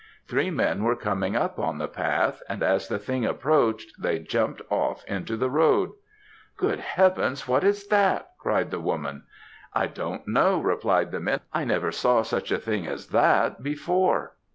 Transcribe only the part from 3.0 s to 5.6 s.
approached, they jumped off into the